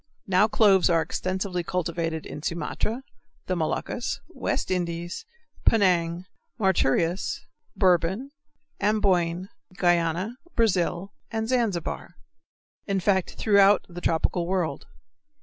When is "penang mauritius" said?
5.63-7.45